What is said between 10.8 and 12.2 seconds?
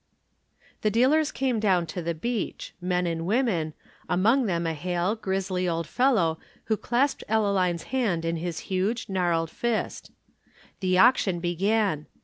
auction began.